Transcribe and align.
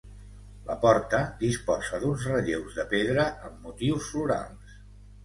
La 0.69 0.77
porta 0.85 1.19
disposa 1.41 1.99
d'uns 2.05 2.25
relleus 2.29 2.79
de 2.79 2.87
pedra 2.95 3.27
amb 3.51 3.61
motius 3.69 4.09
florals. 4.15 4.81